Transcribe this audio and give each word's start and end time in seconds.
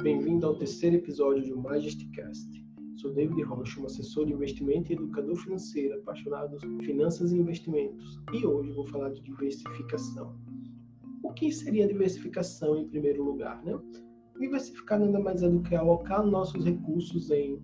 Bem-vindo 0.00 0.46
ao 0.46 0.54
terceiro 0.54 0.94
episódio 0.94 1.44
do 1.48 1.60
Majesticast. 1.60 2.64
Sou 2.98 3.12
David 3.12 3.42
Rocha, 3.42 3.80
um 3.80 3.86
assessor 3.86 4.26
de 4.26 4.32
investimento 4.32 4.92
e 4.92 4.94
educador 4.94 5.34
financeiro 5.34 5.98
apaixonado 5.98 6.56
por 6.56 6.84
finanças 6.84 7.32
e 7.32 7.36
investimentos. 7.36 8.20
E 8.32 8.46
hoje 8.46 8.70
vou 8.70 8.86
falar 8.86 9.10
de 9.10 9.20
diversificação. 9.22 10.36
O 11.24 11.32
que 11.32 11.50
seria 11.50 11.88
diversificação 11.88 12.76
em 12.76 12.88
primeiro 12.88 13.24
lugar, 13.24 13.60
né? 13.64 13.76
Diversificar 14.38 15.00
nada 15.00 15.18
mais 15.18 15.42
é 15.42 15.48
do 15.48 15.60
que 15.62 15.74
alocar 15.74 16.24
nossos 16.24 16.64
recursos 16.64 17.28
em 17.32 17.60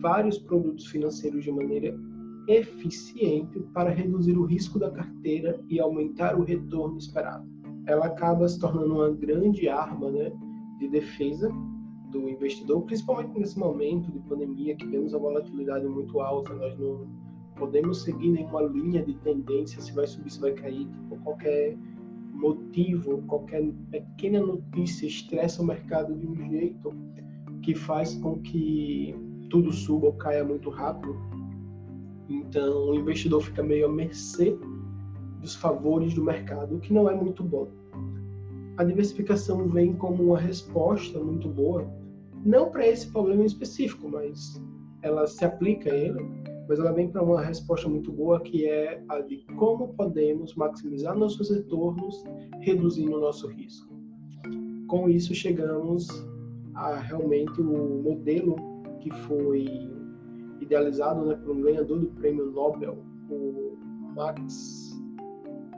vários 0.00 0.38
produtos 0.38 0.86
financeiros 0.86 1.42
de 1.42 1.50
maneira 1.50 1.92
eficiente 2.46 3.58
para 3.72 3.90
reduzir 3.90 4.38
o 4.38 4.44
risco 4.44 4.78
da 4.78 4.92
carteira 4.92 5.60
e 5.68 5.80
aumentar 5.80 6.38
o 6.38 6.44
retorno 6.44 6.98
esperado. 6.98 7.52
Ela 7.86 8.06
acaba 8.06 8.48
se 8.48 8.60
tornando 8.60 8.94
uma 8.94 9.10
grande 9.10 9.68
arma 9.68 10.10
né, 10.10 10.32
de 10.84 10.88
defesa 10.88 11.50
do 12.10 12.28
investidor, 12.28 12.82
principalmente 12.82 13.38
nesse 13.38 13.58
momento 13.58 14.10
de 14.12 14.18
pandemia 14.20 14.76
que 14.76 14.86
temos 14.86 15.14
a 15.14 15.18
volatilidade 15.18 15.86
muito 15.86 16.20
alta, 16.20 16.54
nós 16.54 16.78
não 16.78 17.06
podemos 17.56 18.02
seguir 18.02 18.30
nenhuma 18.30 18.62
linha 18.62 19.02
de 19.02 19.14
tendência, 19.14 19.80
se 19.80 19.92
vai 19.92 20.06
subir, 20.06 20.30
se 20.30 20.40
vai 20.40 20.52
cair, 20.52 20.86
tipo, 20.86 21.16
qualquer 21.22 21.76
motivo, 22.32 23.22
qualquer 23.26 23.64
pequena 23.90 24.40
notícia 24.40 25.06
estressa 25.06 25.62
o 25.62 25.66
mercado 25.66 26.14
de 26.14 26.26
um 26.26 26.36
jeito 26.50 26.92
que 27.62 27.74
faz 27.74 28.14
com 28.16 28.40
que 28.40 29.14
tudo 29.50 29.72
suba 29.72 30.06
ou 30.06 30.12
caia 30.14 30.44
muito 30.44 30.68
rápido. 30.68 31.16
Então, 32.28 32.90
o 32.90 32.94
investidor 32.94 33.40
fica 33.40 33.62
meio 33.62 33.86
à 33.86 33.88
mercê 33.88 34.58
dos 35.40 35.54
favores 35.54 36.14
do 36.14 36.24
mercado, 36.24 36.76
o 36.76 36.80
que 36.80 36.92
não 36.92 37.08
é 37.08 37.14
muito 37.14 37.42
bom. 37.42 37.68
A 38.76 38.82
diversificação 38.82 39.68
vem 39.68 39.94
como 39.94 40.22
uma 40.22 40.38
resposta 40.38 41.18
muito 41.20 41.48
boa, 41.48 41.88
não 42.44 42.70
para 42.70 42.86
esse 42.86 43.08
problema 43.10 43.44
específico, 43.44 44.08
mas 44.08 44.60
ela 45.02 45.26
se 45.26 45.44
aplica 45.44 45.92
a 45.92 45.96
ele, 45.96 46.20
mas 46.68 46.80
ela 46.80 46.92
vem 46.92 47.08
para 47.08 47.22
uma 47.22 47.40
resposta 47.40 47.88
muito 47.88 48.10
boa 48.10 48.40
que 48.40 48.66
é 48.66 49.00
a 49.08 49.20
de 49.20 49.44
como 49.56 49.94
podemos 49.94 50.54
maximizar 50.56 51.16
nossos 51.16 51.50
retornos 51.50 52.24
reduzindo 52.60 53.16
o 53.16 53.20
nosso 53.20 53.46
risco. 53.46 53.94
Com 54.88 55.08
isso 55.08 55.34
chegamos 55.34 56.08
a 56.74 56.96
realmente 56.96 57.60
o 57.60 58.02
modelo 58.02 58.56
que 59.00 59.10
foi 59.26 59.66
idealizado 60.60 61.24
né, 61.26 61.36
por 61.36 61.56
um 61.56 61.60
ganhador 61.60 62.00
do 62.00 62.06
prêmio 62.08 62.50
Nobel, 62.50 62.98
o 63.30 63.76
Max 64.16 64.93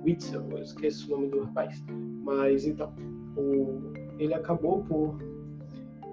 Witzel, 0.07 0.49
eu 0.53 0.63
esqueço 0.63 1.13
o 1.13 1.17
nome 1.17 1.31
do 1.31 1.41
rapaz, 1.41 1.85
mas 2.23 2.65
então, 2.65 2.95
o, 3.37 3.93
ele 4.21 4.35
acabou 4.35 4.85
por 4.85 5.19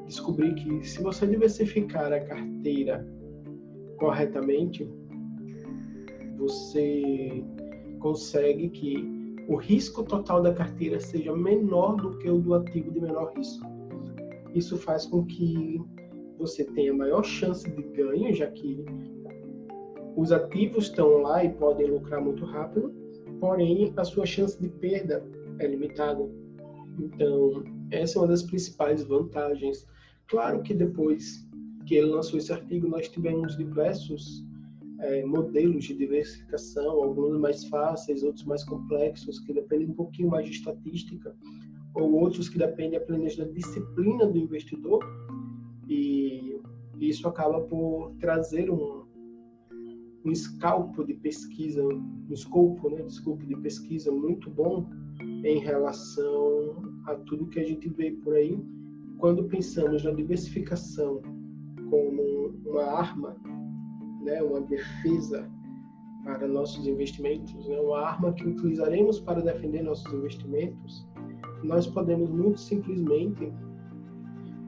descobrir 0.08 0.56
que 0.56 0.84
se 0.84 1.02
você 1.02 1.28
diversificar 1.28 2.12
a 2.12 2.20
carteira 2.20 3.08
corretamente, 3.98 4.90
você 6.38 7.46
consegue 8.00 8.70
que 8.70 8.96
o 9.48 9.56
risco 9.56 10.04
total 10.04 10.42
da 10.42 10.54
carteira 10.54 11.00
seja 11.00 11.36
menor 11.36 11.96
do 11.98 12.18
que 12.18 12.30
o 12.30 12.40
do 12.40 12.56
ativo 12.56 12.90
de 12.92 13.00
menor 13.00 13.32
risco. 13.38 13.64
Isso 14.56 14.76
faz 14.76 15.06
com 15.06 15.24
que 15.26 15.80
você 16.40 16.64
tenha 16.64 16.94
maior 16.94 17.24
chance 17.24 17.70
de 17.70 17.84
ganho, 17.96 18.34
já 18.34 18.48
que 18.48 18.84
os 20.16 20.32
ativos 20.32 20.86
estão 20.86 21.22
lá 21.22 21.44
e 21.44 21.54
podem 21.54 21.92
lucrar 21.92 22.22
muito 22.22 22.44
rápido, 22.46 23.03
porém 23.44 23.92
a 23.98 24.06
sua 24.06 24.26
chance 24.26 24.58
de 24.58 24.70
perda 24.70 25.22
é 25.60 25.68
limitada. 25.68 26.26
Então, 26.98 27.62
essa 27.92 28.18
é 28.18 28.22
uma 28.22 28.30
das 28.30 28.42
principais 28.42 29.04
vantagens. 29.04 29.86
Claro 30.30 30.64
que 30.64 30.74
depois 30.74 31.46
que 31.86 31.96
ele 31.96 32.08
lançou 32.08 32.40
esse 32.40 32.54
artigo, 32.54 32.88
nós 32.88 33.10
tivemos 33.10 33.58
diversos 33.58 34.46
é, 35.00 35.26
modelos 35.26 35.84
de 35.84 35.94
diversificação, 35.94 37.04
alguns 37.04 37.38
mais 37.38 37.66
fáceis, 37.66 38.24
outros 38.24 38.46
mais 38.46 38.64
complexos, 38.64 39.42
que 39.42 39.52
dependem 39.52 39.90
um 39.90 39.94
pouquinho 39.94 40.30
mais 40.30 40.46
de 40.46 40.54
estatística, 40.54 41.36
ou 41.96 42.14
outros 42.14 42.48
que 42.48 42.58
dependem 42.58 42.98
apenas 42.98 43.36
da 43.36 43.44
disciplina 43.44 44.26
do 44.26 44.38
investidor, 44.38 45.04
e 45.90 46.62
isso 46.98 47.28
acaba 47.28 47.60
por 47.60 48.14
trazer 48.22 48.70
um, 48.70 49.03
um 50.26 50.32
escalpo 50.32 51.04
de 51.04 51.14
pesquisa, 51.16 51.84
um 51.84 52.26
escopo, 52.32 52.90
né, 52.90 53.04
de 53.04 53.56
pesquisa 53.58 54.12
muito 54.12 54.50
bom 54.50 54.90
em 55.44 55.60
relação 55.60 56.94
a 57.06 57.16
tudo 57.16 57.48
que 57.48 57.60
a 57.60 57.64
gente 57.64 57.90
vê 57.90 58.12
por 58.12 58.34
aí. 58.34 58.64
Quando 59.18 59.44
pensamos 59.46 60.04
na 60.04 60.12
diversificação 60.12 61.22
como 61.90 62.54
uma 62.66 62.84
arma, 62.84 63.36
né, 64.24 64.42
uma 64.42 64.62
defesa 64.62 65.50
para 66.24 66.48
nossos 66.48 66.88
investimentos, 66.88 67.68
né, 67.68 67.80
uma 67.80 68.00
arma 68.00 68.32
que 68.34 68.48
utilizaremos 68.48 69.20
para 69.20 69.42
defender 69.42 69.84
nossos 69.84 70.12
investimentos, 70.14 71.06
nós 71.64 71.86
podemos 71.88 72.30
muito 72.30 72.60
simplesmente 72.60 73.52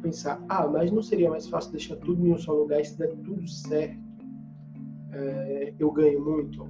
pensar, 0.01 0.43
ah, 0.49 0.67
mas 0.67 0.91
não 0.91 1.01
seria 1.01 1.29
mais 1.29 1.47
fácil 1.47 1.71
deixar 1.71 1.95
tudo 1.97 2.25
em 2.25 2.33
um 2.33 2.37
só 2.37 2.53
lugar 2.53 2.81
e 2.81 2.85
se 2.85 2.97
der 2.97 3.15
tudo 3.23 3.47
certo, 3.47 4.04
é, 5.15 5.73
eu 5.79 5.91
ganho 5.91 6.23
muito? 6.23 6.67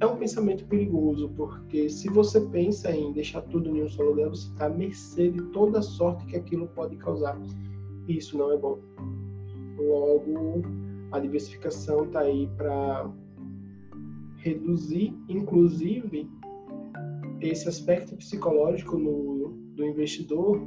É 0.00 0.06
um 0.06 0.16
pensamento 0.16 0.64
perigoso, 0.66 1.28
porque 1.36 1.88
se 1.90 2.08
você 2.08 2.40
pensa 2.40 2.90
em 2.90 3.12
deixar 3.12 3.42
tudo 3.42 3.68
em 3.68 3.82
um 3.82 3.88
só 3.88 4.02
lugar, 4.02 4.28
você 4.28 4.48
está 4.48 4.66
à 4.66 4.68
mercê 4.68 5.30
de 5.30 5.42
toda 5.50 5.80
a 5.80 5.82
sorte 5.82 6.24
que 6.26 6.36
aquilo 6.36 6.68
pode 6.68 6.96
causar. 6.96 7.38
E 8.06 8.16
isso 8.16 8.38
não 8.38 8.52
é 8.52 8.56
bom. 8.56 8.78
Logo, 9.76 10.62
a 11.10 11.18
diversificação 11.18 12.04
está 12.04 12.20
aí 12.20 12.48
para 12.56 13.10
reduzir, 14.36 15.12
inclusive, 15.28 16.30
esse 17.40 17.68
aspecto 17.68 18.16
psicológico 18.16 18.96
no, 18.96 19.48
do 19.74 19.84
investidor 19.84 20.60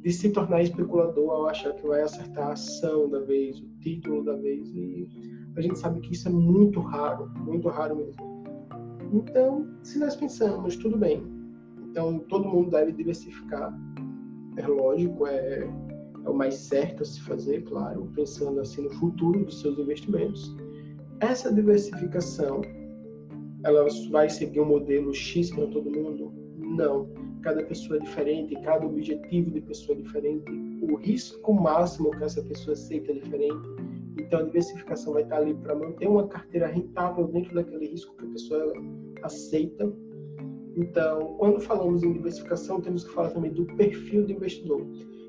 de 0.00 0.12
se 0.12 0.30
tornar 0.30 0.62
especulador 0.62 1.30
ao 1.30 1.46
achar 1.46 1.72
que 1.74 1.86
vai 1.86 2.02
acertar 2.02 2.48
a 2.48 2.52
ação 2.52 3.08
da 3.08 3.20
vez, 3.20 3.58
o 3.58 3.68
título 3.80 4.22
da 4.22 4.36
vez. 4.36 4.68
E 4.74 5.08
a 5.56 5.60
gente 5.60 5.78
sabe 5.78 6.00
que 6.00 6.12
isso 6.12 6.28
é 6.28 6.30
muito 6.30 6.80
raro, 6.80 7.30
muito 7.38 7.68
raro 7.68 7.96
mesmo. 7.96 8.34
Então, 9.12 9.66
se 9.82 9.98
nós 9.98 10.16
pensamos, 10.16 10.76
tudo 10.76 10.98
bem, 10.98 11.22
então 11.90 12.18
todo 12.28 12.48
mundo 12.48 12.70
deve 12.70 12.92
diversificar, 12.92 13.72
é 14.56 14.66
lógico, 14.66 15.26
é, 15.26 15.68
é 16.24 16.28
o 16.28 16.34
mais 16.34 16.54
certo 16.54 17.02
a 17.02 17.06
se 17.06 17.20
fazer, 17.20 17.62
claro, 17.64 18.10
pensando 18.14 18.60
assim 18.60 18.82
no 18.82 18.90
futuro 18.94 19.44
dos 19.44 19.60
seus 19.60 19.78
investimentos. 19.78 20.56
Essa 21.20 21.52
diversificação, 21.52 22.62
ela 23.62 23.86
vai 24.10 24.28
seguir 24.28 24.60
um 24.60 24.66
modelo 24.66 25.14
X 25.14 25.50
para 25.50 25.66
todo 25.68 25.90
mundo? 25.90 26.32
Não 26.56 27.08
cada 27.44 27.62
pessoa 27.62 27.98
é 27.98 28.00
diferente, 28.00 28.54
cada 28.62 28.86
objetivo 28.86 29.50
de 29.50 29.60
pessoa 29.60 29.96
é 29.96 30.00
diferente, 30.00 30.50
o 30.80 30.96
risco 30.96 31.52
máximo 31.52 32.10
que 32.12 32.24
essa 32.24 32.42
pessoa 32.42 32.72
aceita 32.72 33.12
é 33.12 33.16
diferente. 33.16 33.68
Então, 34.18 34.40
a 34.40 34.42
diversificação 34.42 35.12
vai 35.12 35.22
estar 35.22 35.36
ali 35.36 35.54
para 35.54 35.74
manter 35.74 36.08
uma 36.08 36.26
carteira 36.28 36.66
rentável 36.66 37.26
dentro 37.28 37.54
daquele 37.54 37.86
risco 37.86 38.16
que 38.16 38.24
a 38.24 38.28
pessoa 38.28 38.72
aceita. 39.22 39.92
Então, 40.76 41.36
quando 41.38 41.60
falamos 41.60 42.02
em 42.02 42.12
diversificação, 42.12 42.80
temos 42.80 43.04
que 43.04 43.12
falar 43.12 43.30
também 43.30 43.52
do 43.52 43.64
perfil 43.76 44.24
do 44.24 44.32
investidor. 44.32 44.86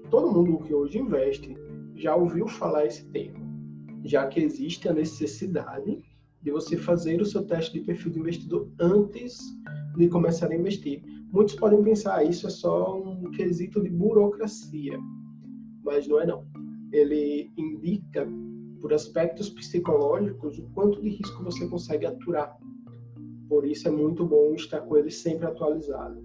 Todo 0.09 0.31
mundo 0.31 0.63
que 0.63 0.73
hoje 0.73 0.99
investe 0.99 1.55
já 1.95 2.15
ouviu 2.15 2.47
falar 2.47 2.85
esse 2.85 3.05
termo, 3.05 3.43
já 4.03 4.27
que 4.27 4.39
existe 4.39 4.87
a 4.87 4.93
necessidade 4.93 6.03
de 6.41 6.51
você 6.51 6.77
fazer 6.77 7.19
o 7.21 7.25
seu 7.25 7.43
teste 7.43 7.79
de 7.79 7.85
perfil 7.85 8.11
do 8.11 8.19
investidor 8.19 8.69
antes 8.79 9.39
de 9.97 10.07
começar 10.07 10.51
a 10.51 10.55
investir. 10.55 11.03
Muitos 11.31 11.55
podem 11.55 11.83
pensar, 11.83 12.23
isso 12.23 12.45
é 12.45 12.49
só 12.49 13.01
um 13.01 13.31
quesito 13.31 13.81
de 13.81 13.89
burocracia, 13.89 14.97
mas 15.83 16.07
não 16.07 16.21
é 16.21 16.25
não. 16.25 16.45
Ele 16.91 17.51
indica, 17.57 18.27
por 18.85 18.93
aspectos 18.93 19.49
psicológicos, 19.49 20.59
o 20.59 20.69
quanto 20.75 21.01
de 21.01 21.09
risco 21.09 21.43
você 21.43 21.67
consegue 21.67 22.05
aturar. 22.05 22.55
Por 23.49 23.65
isso 23.65 23.87
é 23.87 23.91
muito 23.91 24.23
bom 24.23 24.53
estar 24.53 24.79
com 24.81 24.95
ele 24.95 25.09
sempre 25.09 25.47
atualizado. 25.47 26.23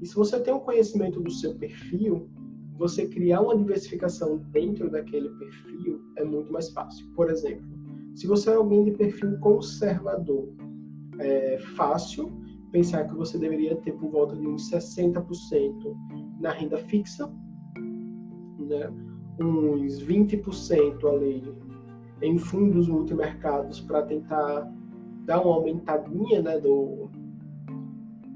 E 0.00 0.06
se 0.06 0.14
você 0.14 0.38
tem 0.38 0.54
um 0.54 0.60
conhecimento 0.60 1.20
do 1.20 1.28
seu 1.28 1.56
perfil, 1.56 2.30
você 2.78 3.08
criar 3.08 3.40
uma 3.40 3.56
diversificação 3.56 4.36
dentro 4.52 4.88
daquele 4.88 5.28
perfil 5.28 6.00
é 6.18 6.22
muito 6.22 6.52
mais 6.52 6.70
fácil. 6.70 7.04
Por 7.16 7.30
exemplo, 7.30 7.66
se 8.14 8.28
você 8.28 8.50
é 8.50 8.54
alguém 8.54 8.84
de 8.84 8.92
perfil 8.92 9.36
conservador, 9.40 10.54
é 11.18 11.58
fácil 11.74 12.30
pensar 12.70 13.08
que 13.08 13.14
você 13.16 13.36
deveria 13.38 13.74
ter 13.74 13.90
por 13.94 14.08
volta 14.08 14.36
de 14.36 14.46
uns 14.46 14.70
60% 14.70 15.16
na 16.38 16.52
renda 16.52 16.78
fixa, 16.78 17.28
né? 18.60 18.88
uns 19.40 20.00
20% 20.04 21.04
ali 21.04 21.67
em 22.22 22.38
fundos 22.38 22.88
multimercados 22.88 23.80
para 23.80 24.02
tentar 24.02 24.70
dar 25.24 25.40
uma 25.40 25.56
aumentadinha 25.56 26.42
né, 26.42 26.58
do, 26.58 27.10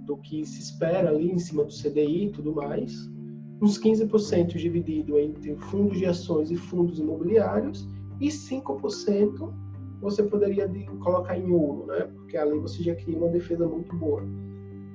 do 0.07 0.17
que 0.19 0.45
se 0.45 0.61
espera 0.61 1.11
ali 1.11 1.31
em 1.31 1.39
cima 1.39 1.65
do 1.65 1.73
CDI 1.73 2.27
e 2.27 2.31
tudo 2.31 2.55
mais. 2.55 3.11
uns 3.61 3.79
15% 3.79 4.57
dividido 4.57 5.19
entre 5.19 5.55
fundos 5.57 5.99
de 5.99 6.07
ações 6.07 6.51
e 6.51 6.57
fundos 6.57 6.99
imobiliários 6.99 7.89
e 8.21 8.29
5% 8.29 9.53
você 10.01 10.23
poderia 10.25 10.69
colocar 11.01 11.39
em 11.39 11.51
ouro, 11.51 11.87
né? 11.87 12.09
Porque 12.15 12.37
ali 12.37 12.59
você 12.59 12.83
já 12.83 12.95
cria 12.95 13.17
uma 13.17 13.29
defesa 13.29 13.67
muito 13.67 13.95
boa. 13.97 14.23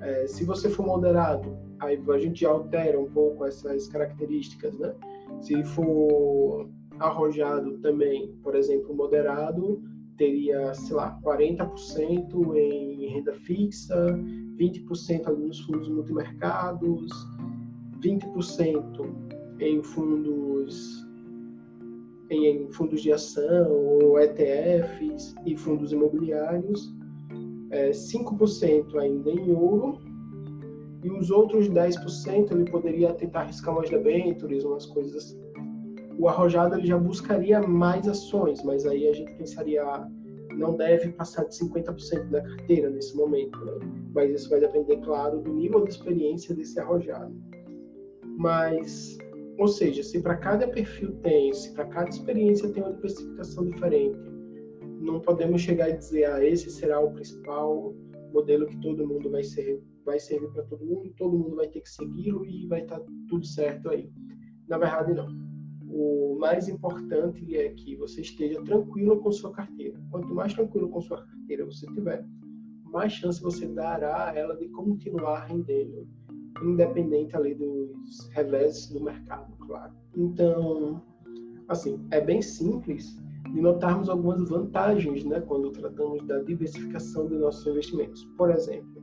É, 0.02 0.28
se 0.28 0.44
você 0.44 0.70
for 0.70 0.86
moderado, 0.86 1.58
aí 1.80 2.00
a 2.10 2.18
gente 2.18 2.42
já 2.42 2.50
altera 2.50 3.00
um 3.00 3.10
pouco 3.10 3.46
essas 3.46 3.88
características, 3.88 4.78
né? 4.78 4.94
Se 5.40 5.64
for 5.64 6.70
arrojado 7.00 7.78
também, 7.80 8.34
por 8.44 8.56
exemplo, 8.56 8.96
moderado, 8.96 9.82
teria, 10.18 10.74
sei 10.74 10.96
lá, 10.96 11.20
40% 11.24 12.56
em 12.56 13.08
renda 13.08 13.34
fixa, 13.34 13.96
20% 14.58 15.28
ali 15.28 15.46
nos 15.46 15.60
fundos 15.62 15.88
multimercados, 15.88 17.12
20% 18.02 19.10
em 19.60 19.84
fundos 19.84 21.06
em 22.30 22.70
fundos 22.72 23.02
de 23.02 23.12
ação 23.12 23.72
ou 23.72 24.20
ETFs 24.20 25.34
e 25.46 25.56
fundos 25.56 25.94
imobiliários, 25.94 26.94
é, 27.72 27.92
5% 27.92 28.98
ainda 28.98 29.32
em 29.32 29.52
ouro 29.52 30.00
e 31.04 31.10
os 31.10 31.32
outros 31.32 31.70
10% 31.70 32.52
ele 32.52 32.70
poderia 32.70 33.14
tentar 33.14 33.42
arriscar 33.42 33.74
umas 33.74 33.90
debêntures, 33.90 34.66
umas 34.66 34.86
coisas 34.86 35.16
assim. 35.16 35.47
O 36.18 36.28
arrojado 36.28 36.76
ele 36.76 36.88
já 36.88 36.98
buscaria 36.98 37.62
mais 37.62 38.08
ações, 38.08 38.64
mas 38.64 38.86
aí 38.86 39.08
a 39.08 39.14
gente 39.14 39.34
pensaria 39.36 39.84
não 40.58 40.76
deve 40.76 41.12
passar 41.12 41.44
de 41.44 41.56
50% 41.56 42.30
da 42.30 42.42
carteira 42.42 42.90
nesse 42.90 43.16
momento, 43.16 43.64
né? 43.64 43.74
mas 44.14 44.32
isso 44.32 44.50
vai 44.50 44.60
depender, 44.60 44.98
claro, 44.98 45.40
do 45.40 45.54
nível 45.54 45.84
de 45.84 45.92
experiência 45.92 46.56
desse 46.56 46.80
arrojado. 46.80 47.34
Mas, 48.38 49.18
ou 49.60 49.68
seja, 49.68 50.02
se 50.02 50.20
para 50.22 50.36
cada 50.36 50.68
perfil 50.68 51.12
tem, 51.22 51.54
se 51.54 51.72
para 51.74 51.86
cada 51.86 52.10
experiência 52.10 52.70
tem 52.70 52.82
uma 52.82 52.94
diversificação 52.94 53.66
diferente, 53.66 54.18
não 55.00 55.20
podemos 55.20 55.62
chegar 55.62 55.90
e 55.90 55.98
dizer, 55.98 56.26
ah, 56.26 56.44
esse 56.44 56.72
será 56.72 57.00
o 57.00 57.12
principal 57.12 57.94
modelo 58.34 58.66
que 58.66 58.80
todo 58.82 59.08
mundo 59.08 59.30
vai 59.30 59.44
ser 59.44 59.82
vai 60.06 60.20
servir 60.22 60.48
para 60.54 60.64
todo 60.64 60.86
mundo, 60.86 61.14
todo 61.18 61.38
mundo 61.38 61.58
vai 61.58 61.68
ter 61.68 61.82
que 61.82 61.90
segui-lo 61.90 62.46
e 62.46 62.66
vai 62.68 62.82
estar 62.82 62.98
tá 62.98 63.06
tudo 63.28 63.46
certo 63.46 63.90
aí. 63.90 64.10
Na 64.70 64.78
verdade, 64.78 65.14
não. 65.14 65.28
O 65.90 66.38
mais 66.40 66.68
importante 66.68 67.56
é 67.56 67.70
que 67.70 67.96
você 67.96 68.22
esteja 68.22 68.62
tranquilo 68.64 69.20
com 69.20 69.32
sua 69.32 69.52
carteira. 69.52 70.00
Quanto 70.12 70.34
mais 70.34 70.54
tranquilo 70.54 70.90
com 70.90 71.02
sua 71.02 71.26
carteira 71.26 71.66
você 71.66 71.86
tiver, 71.88 72.26
mais 72.92 73.14
chance 73.14 73.42
você 73.42 73.68
dará 73.68 74.30
a 74.30 74.36
ela 74.38 74.56
de 74.56 74.68
continuar 74.70 75.46
rendendo, 75.46 76.08
independente 76.64 77.36
ali 77.36 77.56
dos 77.56 78.28
reveses 78.32 78.88
do 78.88 79.04
mercado, 79.04 79.54
claro. 79.66 79.94
Então, 80.16 81.02
assim, 81.68 82.06
é 82.12 82.20
bem 82.22 82.42
simples 82.42 83.18
de 83.54 83.62
notarmos 83.62 84.10
algumas 84.10 84.50
vantagens, 84.50 85.24
né, 85.24 85.40
quando 85.42 85.72
tratamos 85.72 86.26
da 86.28 86.40
diversificação 86.40 87.28
dos 87.28 87.40
nossos 87.40 87.66
investimentos. 87.68 88.26
Por 88.38 88.52
exemplo, 88.52 89.02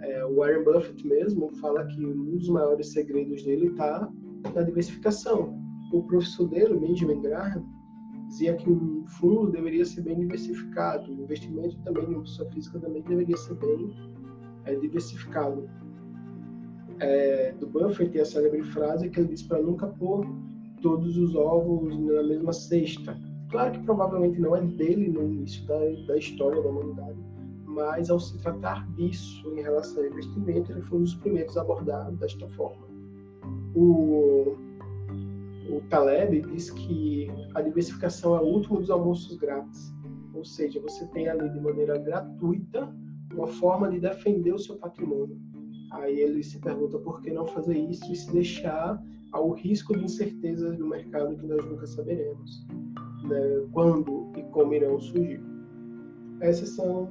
é, 0.00 0.24
o 0.24 0.36
Warren 0.36 0.64
Buffett 0.64 1.06
mesmo 1.06 1.48
fala 1.56 1.84
que 1.86 2.04
um 2.04 2.36
dos 2.36 2.48
maiores 2.48 2.92
segredos 2.92 3.42
dele 3.44 3.68
está 3.68 4.10
na 4.54 4.62
diversificação. 4.62 5.61
O 5.92 6.02
professor 6.02 6.48
dele, 6.48 6.74
Benjamin 6.78 7.20
Graham, 7.20 7.64
dizia 8.26 8.54
que 8.56 8.70
um 8.70 9.04
fundo 9.06 9.50
deveria 9.50 9.84
ser 9.84 10.00
bem 10.00 10.18
diversificado, 10.18 11.10
o 11.10 11.22
investimento 11.22 11.76
também 11.82 12.10
em 12.10 12.20
pessoa 12.22 12.50
física 12.50 12.80
também 12.80 13.02
deveria 13.02 13.36
ser 13.36 13.54
bem 13.56 13.94
é, 14.64 14.74
diversificado. 14.74 15.68
É, 16.98 17.52
do 17.52 17.66
Buffett 17.66 18.10
tem 18.10 18.22
a 18.22 18.24
célebre 18.24 18.62
frase 18.62 19.10
que 19.10 19.20
ele 19.20 19.28
diz 19.28 19.42
para 19.42 19.60
nunca 19.60 19.86
pôr 19.86 20.26
todos 20.80 21.16
os 21.18 21.34
ovos 21.34 21.98
na 21.98 22.22
mesma 22.22 22.52
cesta. 22.52 23.18
Claro 23.50 23.72
que 23.72 23.80
provavelmente 23.80 24.40
não 24.40 24.56
é 24.56 24.62
dele 24.62 25.08
no 25.08 25.22
início 25.22 25.66
da, 25.66 25.78
da 26.06 26.16
história 26.16 26.62
da 26.62 26.68
humanidade, 26.68 27.18
mas 27.66 28.08
ao 28.08 28.18
se 28.18 28.38
tratar 28.38 28.88
disso 28.94 29.46
em 29.54 29.62
relação 29.62 30.02
ao 30.02 30.08
investimento, 30.08 30.72
ele 30.72 30.80
foi 30.82 31.00
um 31.00 31.02
dos 31.02 31.14
primeiros 31.16 31.56
a 31.56 31.60
abordar 31.60 32.10
desta 32.12 32.48
forma. 32.48 32.86
O, 33.74 34.56
o 35.72 35.80
Taleb 35.88 36.42
diz 36.42 36.70
que 36.70 37.28
a 37.54 37.62
diversificação 37.62 38.36
é 38.36 38.40
o 38.40 38.44
último 38.44 38.78
dos 38.78 38.90
almoços 38.90 39.36
grátis, 39.38 39.92
ou 40.34 40.44
seja, 40.44 40.78
você 40.80 41.06
tem 41.08 41.28
ali 41.28 41.48
de 41.48 41.60
maneira 41.60 41.98
gratuita 41.98 42.94
uma 43.32 43.46
forma 43.46 43.90
de 43.90 43.98
defender 43.98 44.52
o 44.52 44.58
seu 44.58 44.76
patrimônio. 44.76 45.40
Aí 45.92 46.20
ele 46.20 46.42
se 46.42 46.58
pergunta 46.58 46.98
por 46.98 47.22
que 47.22 47.30
não 47.30 47.46
fazer 47.46 47.78
isso 47.78 48.10
e 48.12 48.16
se 48.16 48.30
deixar 48.32 49.02
ao 49.32 49.50
risco 49.52 49.96
de 49.96 50.04
incertezas 50.04 50.76
do 50.76 50.86
mercado 50.86 51.36
que 51.36 51.46
nós 51.46 51.64
nunca 51.64 51.86
saberemos, 51.86 52.66
né? 53.24 53.66
quando 53.72 54.30
e 54.36 54.42
como 54.50 54.74
irão 54.74 55.00
surgir. 55.00 55.40
Essas 56.40 56.70
são 56.70 57.08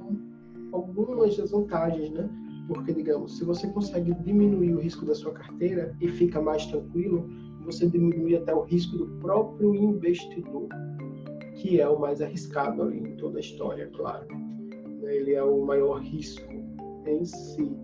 algumas 0.71 1.35
das 1.35 1.49
vantagens, 1.49 2.11
né? 2.11 2.29
Porque, 2.67 2.93
digamos, 2.93 3.37
se 3.37 3.43
você 3.43 3.67
consegue 3.67 4.13
diminuir 4.23 4.75
o 4.75 4.79
risco 4.79 5.05
da 5.05 5.15
sua 5.15 5.33
carteira 5.33 5.95
e 5.99 6.07
fica 6.07 6.39
mais 6.39 6.65
tranquilo, 6.67 7.27
você 7.65 7.87
diminui 7.87 8.35
até 8.35 8.53
o 8.53 8.61
risco 8.61 8.97
do 8.97 9.07
próprio 9.19 9.75
investidor, 9.75 10.67
que 11.55 11.79
é 11.79 11.87
o 11.87 11.99
mais 11.99 12.21
arriscado 12.21 12.81
ali 12.81 12.99
em 12.99 13.15
toda 13.17 13.37
a 13.37 13.41
história, 13.41 13.89
claro. 13.95 14.27
Ele 15.03 15.33
é 15.33 15.43
o 15.43 15.65
maior 15.65 16.01
risco 16.01 16.51
em 17.05 17.25
si. 17.25 17.75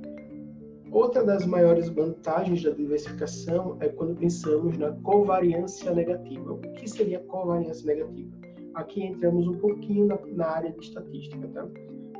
Outra 0.91 1.23
das 1.23 1.45
maiores 1.45 1.89
vantagens 1.89 2.63
da 2.63 2.71
diversificação 2.71 3.77
é 3.81 3.89
quando 3.89 4.15
pensamos 4.15 4.77
na 4.77 4.91
covariância 5.01 5.93
negativa. 5.93 6.53
O 6.53 6.59
que 6.59 6.89
seria 6.89 7.19
covariância 7.19 7.85
negativa? 7.85 8.31
Aqui 8.73 9.03
entramos 9.03 9.47
um 9.47 9.55
pouquinho 9.55 10.05
na, 10.05 10.17
na 10.27 10.47
área 10.47 10.71
de 10.71 10.79
estatística, 10.79 11.47
tá? 11.49 11.67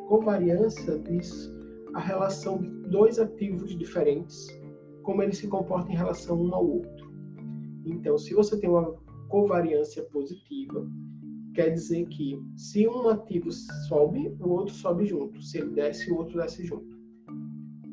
covariância 0.08 0.98
diz 1.00 1.54
a 1.94 2.00
relação 2.00 2.58
de 2.58 2.70
dois 2.90 3.20
ativos 3.20 3.78
diferentes, 3.78 4.48
como 5.04 5.22
eles 5.22 5.38
se 5.38 5.48
comportam 5.48 5.92
em 5.92 5.96
relação 5.96 6.42
um 6.42 6.54
ao 6.54 6.66
outro. 6.66 6.97
Então, 7.90 8.18
se 8.18 8.34
você 8.34 8.60
tem 8.60 8.70
uma 8.70 8.96
covariância 9.30 10.04
positiva, 10.04 10.88
quer 11.54 11.72
dizer 11.72 12.08
que 12.08 12.40
se 12.56 12.88
um 12.88 13.10
ativo 13.10 13.52
sobe, 13.88 14.36
o 14.40 14.50
outro 14.50 14.74
sobe 14.74 15.06
junto. 15.06 15.42
Se 15.42 15.58
ele 15.58 15.72
desce, 15.72 16.12
o 16.12 16.18
outro 16.18 16.40
desce 16.40 16.66
junto. 16.66 16.98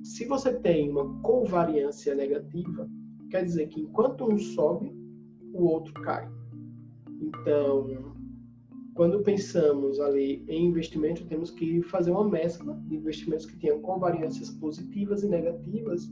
Se 0.02 0.26
você 0.26 0.52
tem 0.52 0.90
uma 0.90 1.20
covariância 1.22 2.14
negativa, 2.14 2.88
quer 3.30 3.44
dizer 3.44 3.68
que 3.68 3.80
enquanto 3.80 4.30
um 4.30 4.38
sobe, 4.38 4.92
o 5.54 5.64
outro 5.64 5.94
cai. 6.02 6.28
Então, 7.20 8.14
quando 8.94 9.22
pensamos 9.22 9.98
ali 9.98 10.44
em 10.46 10.66
investimento, 10.66 11.24
temos 11.26 11.50
que 11.50 11.82
fazer 11.82 12.10
uma 12.10 12.28
mescla 12.28 12.74
de 12.86 12.96
investimentos 12.96 13.46
que 13.46 13.56
tenham 13.56 13.80
covariâncias 13.80 14.50
positivas 14.50 15.22
e 15.22 15.28
negativas, 15.28 16.06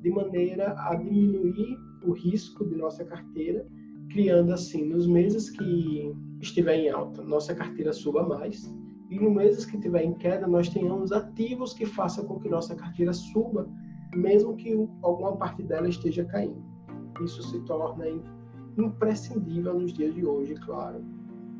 de 0.00 0.10
maneira 0.10 0.74
a 0.76 0.94
diminuir 0.94 1.76
o 2.04 2.12
risco 2.12 2.64
de 2.64 2.76
nossa 2.76 3.04
carteira, 3.04 3.66
criando 4.10 4.52
assim, 4.52 4.84
nos 4.84 5.06
meses 5.06 5.50
que 5.50 6.12
estiver 6.40 6.76
em 6.76 6.90
alta, 6.90 7.22
nossa 7.22 7.54
carteira 7.54 7.92
suba 7.92 8.22
mais, 8.22 8.72
e 9.10 9.18
nos 9.18 9.34
meses 9.34 9.64
que 9.64 9.76
estiver 9.76 10.04
em 10.04 10.14
queda, 10.14 10.46
nós 10.46 10.68
tenhamos 10.68 11.12
ativos 11.12 11.72
que 11.74 11.86
façam 11.86 12.24
com 12.24 12.38
que 12.40 12.48
nossa 12.48 12.74
carteira 12.74 13.12
suba, 13.12 13.68
mesmo 14.14 14.56
que 14.56 14.72
alguma 15.02 15.36
parte 15.36 15.62
dela 15.62 15.88
esteja 15.88 16.24
caindo. 16.24 16.62
Isso 17.22 17.42
se 17.42 17.60
torna 17.60 18.04
imprescindível 18.76 19.78
nos 19.78 19.92
dias 19.92 20.14
de 20.14 20.24
hoje, 20.24 20.54
claro 20.54 21.04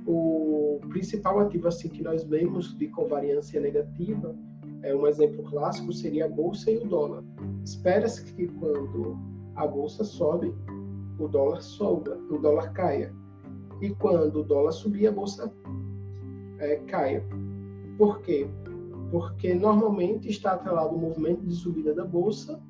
o 0.07 0.81
principal 0.89 1.41
ativo 1.41 1.69
assim 1.69 1.89
que 1.89 2.03
nós 2.03 2.25
vemos 2.25 2.77
de 2.77 2.89
covariância 2.89 3.61
negativa, 3.61 4.37
é 4.83 4.95
um 4.95 5.07
exemplo 5.07 5.43
clássico 5.45 5.93
seria 5.93 6.27
a 6.27 6.29
bolsa 6.29 6.71
e 6.71 6.77
o 6.77 6.87
dólar. 6.87 7.25
Espera-se 7.65 8.25
que 8.35 8.47
quando 8.49 9.17
a 9.57 9.67
bolsa 9.67 10.05
sobe, 10.05 10.55
o 11.19 11.29
dólar 11.29 11.63
sobe, 11.63 12.11
o 12.31 12.39
dólar 12.39 12.73
caia. 12.73 13.15
E 13.81 13.91
quando 13.91 14.41
o 14.41 14.45
dólar 14.45 14.73
subir, 14.73 15.07
a 15.07 15.13
bolsa 15.13 15.53
é, 16.59 16.77
caia. 16.87 17.25
Por 17.99 18.21
quê? 18.21 18.47
Porque 19.11 19.55
normalmente 19.55 20.29
está 20.29 20.53
atrelado 20.53 20.95
o 20.95 20.99
movimento 20.99 21.45
de 21.47 21.55
subida 21.55 21.95
da 21.95 22.05
bolsa 22.05 22.61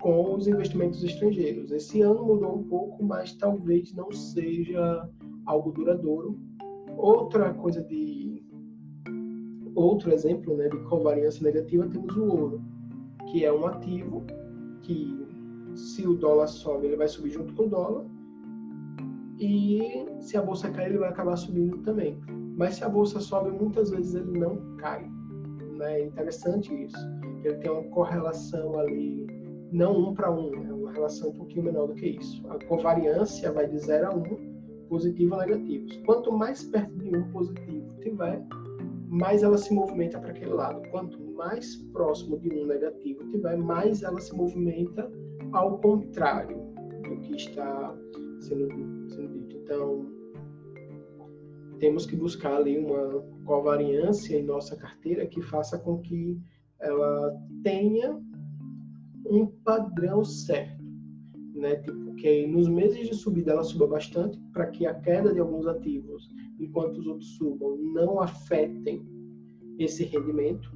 com 0.00 0.34
os 0.34 0.46
investimentos 0.46 1.02
estrangeiros. 1.02 1.70
Esse 1.70 2.02
ano 2.02 2.24
mudou 2.24 2.56
um 2.56 2.64
pouco, 2.64 3.02
mas 3.02 3.32
talvez 3.34 3.92
não 3.94 4.12
seja 4.12 5.08
algo 5.46 5.72
duradouro, 5.72 6.38
Outra 6.96 7.52
coisa 7.54 7.82
de 7.82 8.42
outro 9.74 10.12
exemplo, 10.12 10.56
né, 10.56 10.68
de 10.68 10.78
covariância 10.84 11.42
negativa 11.42 11.86
temos 11.88 12.16
o 12.16 12.24
ouro, 12.24 12.62
que 13.30 13.44
é 13.44 13.52
um 13.52 13.66
ativo 13.66 14.22
que 14.82 15.23
se 15.74 16.06
o 16.06 16.14
dólar 16.14 16.48
sobe, 16.48 16.86
ele 16.86 16.96
vai 16.96 17.08
subir 17.08 17.30
junto 17.30 17.52
com 17.54 17.64
o 17.64 17.68
dólar. 17.68 18.04
E 19.38 20.06
se 20.20 20.36
a 20.36 20.42
bolsa 20.42 20.70
cair, 20.70 20.90
ele 20.90 20.98
vai 20.98 21.08
acabar 21.08 21.36
subindo 21.36 21.78
também. 21.78 22.18
Mas 22.56 22.76
se 22.76 22.84
a 22.84 22.88
bolsa 22.88 23.20
sobe, 23.20 23.50
muitas 23.50 23.90
vezes 23.90 24.14
ele 24.14 24.38
não 24.38 24.76
cai. 24.76 25.10
Né? 25.76 26.00
É 26.00 26.04
interessante 26.06 26.72
isso. 26.84 26.96
Ele 27.42 27.56
tem 27.56 27.70
uma 27.70 27.82
correlação 27.84 28.78
ali 28.78 29.26
não 29.72 30.10
um 30.10 30.14
para 30.14 30.30
um, 30.30 30.52
é 30.54 30.72
uma 30.72 30.92
relação 30.92 31.30
um 31.30 31.32
pouquinho 31.32 31.64
menor 31.64 31.88
do 31.88 31.94
que 31.94 32.06
isso. 32.06 32.46
A 32.48 32.64
covariância 32.64 33.50
vai 33.50 33.66
de 33.66 33.76
0 33.78 34.06
a 34.06 34.14
1, 34.14 34.18
um, 34.18 34.54
positivo 34.88 35.34
a 35.34 35.38
negativos. 35.38 35.96
Quanto 36.06 36.30
mais 36.30 36.62
perto 36.62 36.96
de 36.96 37.16
um 37.16 37.24
positivo 37.32 37.88
tiver, 38.00 38.40
mais 39.08 39.42
ela 39.42 39.58
se 39.58 39.74
movimenta 39.74 40.18
para 40.20 40.30
aquele 40.30 40.52
lado. 40.52 40.80
Quanto 40.90 41.18
mais 41.34 41.76
próximo 41.92 42.38
de 42.38 42.50
um 42.50 42.66
negativo 42.66 43.28
tiver, 43.30 43.56
mais 43.56 44.04
ela 44.04 44.20
se 44.20 44.34
movimenta 44.34 45.10
ao 45.54 45.78
contrário 45.78 46.56
do 47.02 47.20
que 47.20 47.36
está 47.36 47.96
sendo, 48.40 48.68
sendo 49.08 49.28
dito. 49.38 49.56
Então, 49.56 50.06
temos 51.78 52.06
que 52.06 52.16
buscar 52.16 52.56
ali 52.56 52.78
uma 52.78 53.22
covariância 53.44 54.36
em 54.36 54.42
nossa 54.42 54.76
carteira 54.76 55.26
que 55.26 55.40
faça 55.40 55.78
com 55.78 56.00
que 56.00 56.40
ela 56.80 57.40
tenha 57.62 58.20
um 59.26 59.46
padrão 59.46 60.24
certo, 60.24 60.82
né? 61.54 61.76
Tipo, 61.76 62.14
que 62.16 62.46
nos 62.46 62.68
meses 62.68 63.08
de 63.08 63.14
subida 63.14 63.52
ela 63.52 63.64
suba 63.64 63.86
bastante 63.86 64.38
para 64.52 64.66
que 64.66 64.86
a 64.86 64.94
queda 64.94 65.32
de 65.32 65.40
alguns 65.40 65.66
ativos, 65.66 66.30
enquanto 66.58 66.98
os 66.98 67.06
outros 67.06 67.36
subam, 67.36 67.76
não 67.76 68.20
afetem 68.20 69.06
esse 69.78 70.04
rendimento. 70.04 70.70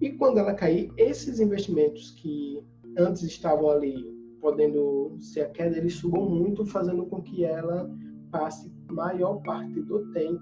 E 0.00 0.10
quando 0.12 0.38
ela 0.38 0.54
cair, 0.54 0.92
esses 0.96 1.40
investimentos 1.40 2.12
que 2.12 2.62
antes 2.96 3.22
estavam 3.22 3.70
ali 3.70 4.16
podendo 4.40 5.16
ser 5.20 5.42
a 5.42 5.48
queda, 5.48 5.76
eles 5.76 5.94
subam 5.94 6.28
muito, 6.28 6.64
fazendo 6.66 7.04
com 7.06 7.22
que 7.22 7.44
ela 7.44 7.90
passe 8.30 8.72
maior 8.90 9.42
parte 9.42 9.80
do 9.82 10.10
tempo 10.12 10.40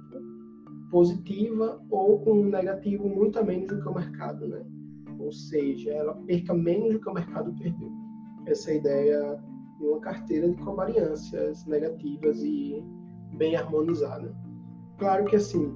positiva 0.90 1.80
ou 1.90 2.20
com 2.20 2.42
um 2.42 2.48
negativo 2.50 3.08
muito 3.08 3.38
a 3.38 3.42
menos 3.42 3.68
do 3.68 3.80
que 3.80 3.88
o 3.88 3.94
mercado, 3.94 4.46
né? 4.46 4.64
Ou 5.18 5.32
seja, 5.32 5.90
ela 5.90 6.14
perca 6.26 6.52
menos 6.52 6.92
do 6.92 7.00
que 7.00 7.08
o 7.08 7.14
mercado 7.14 7.54
perdeu. 7.54 7.90
Essa 8.46 8.70
é 8.70 8.74
a 8.74 8.76
ideia 8.76 9.42
de 9.78 9.86
uma 9.86 10.00
carteira 10.00 10.48
de 10.48 10.56
covariâncias 10.56 11.64
negativas 11.66 12.42
e 12.42 12.84
bem 13.36 13.56
harmonizada. 13.56 14.34
Claro 14.98 15.24
que 15.24 15.36
assim, 15.36 15.74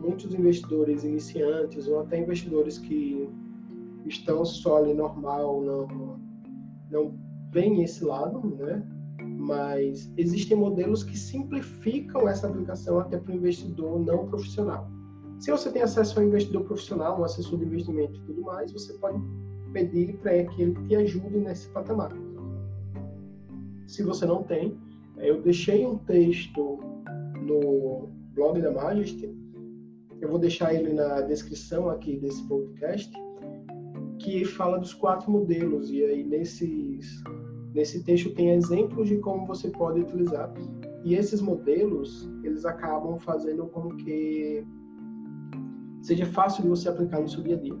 muitos 0.00 0.34
investidores 0.34 1.04
iniciantes 1.04 1.86
ou 1.86 2.00
até 2.00 2.20
investidores 2.20 2.78
que 2.78 3.28
estão 4.04 4.44
só 4.44 4.78
ali 4.78 4.94
normal, 4.94 5.62
não 5.62 6.17
não 6.90 7.14
veem 7.52 7.82
esse 7.82 8.04
lado, 8.04 8.40
né? 8.56 8.82
mas 9.38 10.12
existem 10.16 10.56
modelos 10.56 11.02
que 11.02 11.16
simplificam 11.16 12.28
essa 12.28 12.48
aplicação 12.48 12.98
até 12.98 13.16
para 13.16 13.32
o 13.32 13.36
investidor 13.36 13.98
não 14.00 14.26
profissional. 14.26 14.90
Se 15.38 15.50
você 15.50 15.70
tem 15.70 15.82
acesso 15.82 16.18
a 16.18 16.22
um 16.22 16.26
investidor 16.26 16.64
profissional, 16.64 17.20
um 17.20 17.24
assessor 17.24 17.58
de 17.58 17.64
investimento 17.64 18.18
e 18.18 18.24
tudo 18.24 18.42
mais, 18.42 18.72
você 18.72 18.92
pode 18.94 19.18
pedir 19.72 20.16
para 20.18 20.44
que 20.44 20.62
ele 20.62 20.74
te 20.88 20.96
ajude 20.96 21.38
nesse 21.38 21.68
patamar. 21.68 22.12
Se 23.86 24.02
você 24.02 24.26
não 24.26 24.42
tem, 24.42 24.76
eu 25.18 25.40
deixei 25.40 25.86
um 25.86 25.98
texto 25.98 26.78
no 27.42 28.08
blog 28.34 28.60
da 28.60 28.72
Majesty, 28.72 29.32
eu 30.20 30.28
vou 30.28 30.38
deixar 30.38 30.74
ele 30.74 30.92
na 30.92 31.20
descrição 31.20 31.88
aqui 31.88 32.16
desse 32.16 32.42
podcast, 32.48 33.12
que 34.18 34.44
fala 34.44 34.78
dos 34.78 34.94
quatro 34.94 35.30
modelos, 35.30 35.90
e 35.90 36.04
aí 36.04 36.24
nesses 36.24 37.22
Nesse 37.74 38.02
texto 38.02 38.30
tem 38.34 38.50
exemplos 38.50 39.08
de 39.08 39.18
como 39.18 39.46
você 39.46 39.70
pode 39.70 40.00
utilizar. 40.00 40.52
E 41.04 41.14
esses 41.14 41.40
modelos, 41.40 42.28
eles 42.42 42.64
acabam 42.64 43.18
fazendo 43.18 43.66
com 43.66 43.94
que 43.96 44.66
seja 46.02 46.26
fácil 46.26 46.62
de 46.62 46.68
você 46.68 46.88
aplicar 46.88 47.20
no 47.20 47.28
seu 47.28 47.42
dia 47.42 47.56
a 47.56 47.60
dia. 47.60 47.78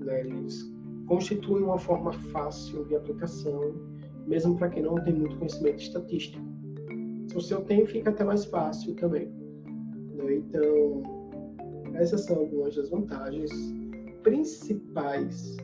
Né? 0.00 0.20
Eles 0.20 0.72
constituem 1.06 1.64
uma 1.64 1.78
forma 1.78 2.12
fácil 2.12 2.84
de 2.84 2.94
aplicação, 2.94 3.74
mesmo 4.26 4.56
para 4.56 4.68
quem 4.68 4.82
não 4.82 4.94
tem 5.02 5.14
muito 5.14 5.36
conhecimento 5.38 5.80
estatístico. 5.80 6.44
Se 7.28 7.34
você 7.34 7.56
tem, 7.62 7.86
fica 7.86 8.10
até 8.10 8.22
mais 8.22 8.44
fácil 8.44 8.94
também. 8.94 9.28
Né? 10.14 10.36
Então, 10.36 11.02
essas 11.94 12.24
são 12.24 12.36
algumas 12.36 12.76
das 12.76 12.90
vantagens 12.90 13.50
principais 14.26 15.56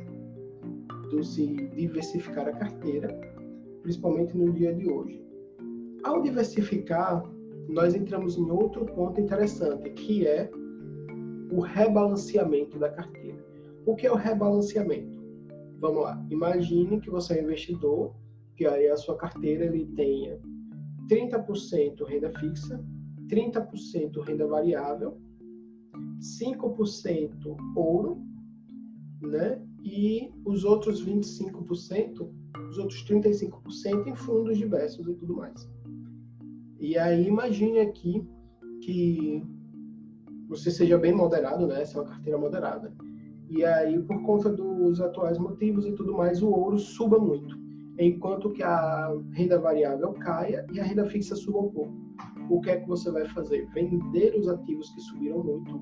do 1.11 1.25
se 1.25 1.45
diversificar 1.75 2.47
a 2.47 2.53
carteira 2.53 3.09
principalmente 3.83 4.37
no 4.37 4.53
dia 4.53 4.73
de 4.73 4.89
hoje. 4.89 5.21
Ao 6.05 6.23
diversificar, 6.23 7.25
nós 7.69 7.93
entramos 7.93 8.39
em 8.39 8.49
outro 8.53 8.87
ponto 8.87 9.21
interessante, 9.21 9.91
que 9.91 10.29
é 10.29 10.49
o 11.51 11.59
rebalanceamento 11.59 12.79
da 12.79 12.89
carteira. 12.89 13.45
O 13.85 13.97
que 13.97 14.07
é 14.07 14.13
o 14.13 14.15
rebalanceamento? 14.15 15.21
Vamos 15.81 16.05
lá, 16.05 16.25
imagine 16.31 17.01
que 17.01 17.11
você 17.11 17.35
é 17.35 17.41
um 17.41 17.47
investidor, 17.47 18.15
que 18.55 18.65
aí 18.65 18.87
a 18.87 18.97
sua 18.97 19.17
carteira 19.17 19.65
ele 19.65 19.87
tenha 19.97 20.39
30% 21.11 22.05
renda 22.07 22.31
fixa, 22.39 22.81
30% 23.27 24.21
renda 24.23 24.47
variável, 24.47 25.21
5% 26.21 27.57
ouro, 27.75 28.23
né? 29.27 29.61
E 29.85 30.31
os 30.45 30.65
outros 30.65 31.05
25% 31.05 32.29
os 32.73 32.79
outros 32.79 33.05
35% 33.05 34.07
em 34.07 34.15
fundos 34.15 34.57
diversos 34.57 35.07
e 35.07 35.15
tudo 35.15 35.37
mais. 35.37 35.69
E 36.81 36.99
aí 36.99 37.27
imagine 37.27 37.81
aqui 37.81 38.27
que 38.83 39.43
você 40.49 40.71
seja 40.71 40.99
bem 40.99 41.13
moderado, 41.13 41.67
né? 41.67 41.83
Essa 41.83 41.99
é 41.99 42.03
uma 42.03 42.11
carteira 42.11 42.39
moderada. 42.39 42.93
E 43.49 43.65
aí, 43.65 44.03
por 44.03 44.23
conta 44.23 44.51
dos 44.51 45.01
atuais 45.01 45.39
motivos 45.39 45.87
e 45.87 45.93
tudo 45.93 46.15
mais, 46.15 46.43
o 46.43 46.49
ouro 46.49 46.79
suba 46.79 47.19
muito, 47.19 47.55
enquanto 47.99 48.51
que 48.51 48.63
a 48.63 49.15
renda 49.33 49.59
variável 49.59 50.15
caia 50.15 50.67
e 50.73 50.81
a 50.81 50.85
renda 50.85 51.05
fixa 51.05 51.37
suba 51.37 51.61
um 51.61 51.71
pouco. 51.71 51.93
O 52.49 52.61
que 52.61 52.71
é 52.71 52.81
que 52.81 52.89
você 52.89 53.11
vai 53.11 53.27
fazer? 53.29 53.69
Vender 53.75 54.35
os 54.39 54.49
ativos 54.49 54.91
que 54.91 55.01
subiram 55.03 55.45
muito 55.45 55.81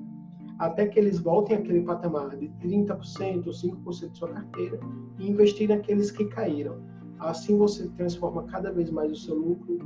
até 0.59 0.87
que 0.87 0.99
eles 0.99 1.19
voltem 1.19 1.57
àquele 1.57 1.81
patamar 1.81 2.35
de 2.37 2.47
30% 2.61 3.47
ou 3.47 3.53
5% 3.53 4.11
de 4.11 4.17
sua 4.17 4.29
carteira 4.29 4.79
e 5.19 5.29
investir 5.29 5.69
naqueles 5.69 6.11
que 6.11 6.25
caíram. 6.25 6.79
Assim 7.19 7.57
você 7.57 7.87
transforma 7.89 8.43
cada 8.43 8.71
vez 8.71 8.89
mais 8.89 9.11
o 9.11 9.15
seu 9.15 9.35
lucro 9.35 9.79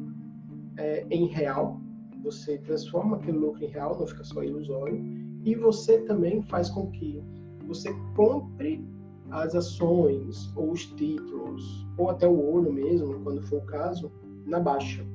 é, 0.78 1.06
em 1.10 1.26
real, 1.28 1.80
você 2.24 2.58
transforma 2.58 3.18
aquele 3.18 3.38
lucro 3.38 3.64
em 3.64 3.68
real, 3.68 3.98
não 3.98 4.08
fica 4.08 4.24
só 4.24 4.44
ilusório, 4.44 5.02
e 5.44 5.56
você 5.56 6.00
também 6.02 6.42
faz 6.44 6.70
com 6.70 6.90
que 6.92 7.22
você 7.68 7.94
compre 8.16 8.84
as 9.30 9.56
ações 9.56 10.52
ou 10.56 10.72
os 10.72 10.86
títulos, 10.86 11.86
ou 11.98 12.10
até 12.10 12.28
o 12.28 12.38
ouro 12.38 12.72
mesmo, 12.72 13.20
quando 13.22 13.42
for 13.44 13.62
o 13.62 13.66
caso, 13.66 14.12
na 14.46 14.60
baixa. 14.60 15.06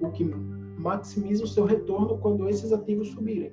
O 0.00 0.10
que 0.10 0.24
maximiza 0.78 1.44
o 1.44 1.48
seu 1.48 1.64
retorno 1.64 2.18
quando 2.18 2.48
esses 2.48 2.72
ativos 2.72 3.08
subirem. 3.08 3.52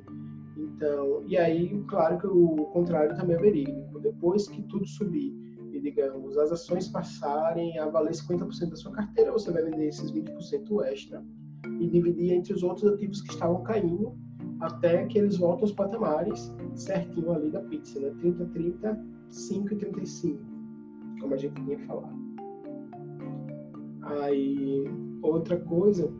Então, 0.61 1.23
e 1.25 1.37
aí, 1.37 1.83
claro 1.87 2.19
que 2.19 2.27
o 2.27 2.65
contrário 2.67 3.15
também 3.15 3.35
é 3.35 3.39
verídico. 3.39 3.99
Depois 3.99 4.47
que 4.47 4.61
tudo 4.63 4.85
subir 4.85 5.33
e, 5.71 5.79
digamos, 5.79 6.37
as 6.37 6.51
ações 6.51 6.87
passarem 6.87 7.79
a 7.79 7.87
valer 7.89 8.11
50% 8.11 8.69
da 8.69 8.75
sua 8.75 8.91
carteira, 8.91 9.31
você 9.31 9.51
vai 9.51 9.63
vender 9.63 9.87
esses 9.87 10.11
20% 10.11 10.83
extra 10.85 11.23
e 11.79 11.87
dividir 11.87 12.33
entre 12.33 12.53
os 12.53 12.61
outros 12.61 12.93
ativos 12.93 13.21
que 13.21 13.33
estavam 13.33 13.63
caindo 13.63 14.15
até 14.59 15.05
que 15.05 15.17
eles 15.17 15.37
voltem 15.37 15.63
aos 15.63 15.71
patamares 15.71 16.53
certinho 16.75 17.31
ali 17.31 17.49
da 17.49 17.61
pizza, 17.61 17.99
né? 17.99 18.13
30, 18.19 18.45
30, 18.45 19.05
5 19.29 19.73
e 19.73 19.77
35, 19.77 20.39
como 21.19 21.33
a 21.33 21.37
gente 21.37 21.55
tinha 21.63 21.79
falado. 21.79 22.21
Aí, 24.03 24.83
outra 25.23 25.59
coisa 25.59 26.11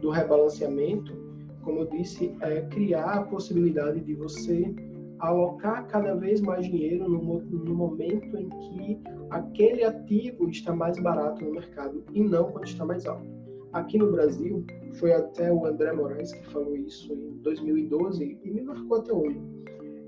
do 0.00 0.08
rebalanceamento 0.08 1.21
como 1.62 1.80
eu 1.80 1.86
disse, 1.86 2.34
é 2.40 2.62
criar 2.62 3.12
a 3.12 3.22
possibilidade 3.22 4.00
de 4.00 4.14
você 4.14 4.74
alocar 5.18 5.86
cada 5.86 6.14
vez 6.14 6.40
mais 6.40 6.66
dinheiro 6.66 7.08
no, 7.08 7.40
no, 7.40 7.74
momento 7.74 8.36
em 8.36 8.48
que 8.48 9.00
aquele 9.30 9.84
ativo 9.84 10.48
está 10.48 10.74
mais 10.74 10.98
barato 10.98 11.44
no 11.44 11.52
mercado 11.52 12.02
e 12.12 12.22
não 12.22 12.50
quando 12.50 12.64
está 12.64 12.84
mais 12.84 13.06
alto. 13.06 13.24
Aqui 13.72 13.96
no 13.96 14.10
Brasil, 14.10 14.66
foi 14.98 15.12
até 15.12 15.50
o 15.52 15.64
André 15.64 15.92
Moraes 15.92 16.32
que 16.32 16.44
falou 16.50 16.76
isso 16.76 17.12
em 17.12 17.38
2012 17.42 18.38
e 18.42 18.50
me 18.50 18.62
marcou 18.62 18.98
até 18.98 19.12
hoje. 19.12 19.40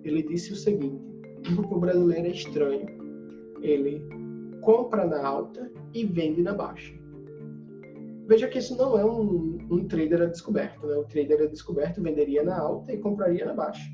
Ele 0.02 0.22
disse 0.22 0.52
o 0.52 0.56
seguinte: 0.56 1.00
o 1.70 1.78
brasileiro 1.78 2.26
é 2.26 2.30
estranho, 2.30 2.86
ele 3.62 4.02
compra 4.60 5.06
na 5.06 5.24
alta 5.24 5.70
e 5.94 6.04
vende 6.04 6.42
na 6.42 6.52
baixa. 6.52 6.92
Veja 8.26 8.48
que 8.48 8.58
isso 8.58 8.76
não 8.76 8.98
é 8.98 9.04
um, 9.04 9.58
um 9.70 9.86
trader 9.86 10.22
a 10.22 10.26
descoberto. 10.26 10.86
Né? 10.86 10.96
O 10.96 11.04
trader 11.04 11.42
a 11.42 11.46
descoberto 11.46 12.02
venderia 12.02 12.42
na 12.42 12.58
alta 12.58 12.92
e 12.92 12.98
compraria 12.98 13.44
na 13.44 13.54
baixa. 13.54 13.84